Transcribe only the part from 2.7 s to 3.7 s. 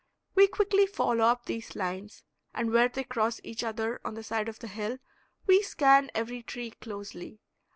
where they cross each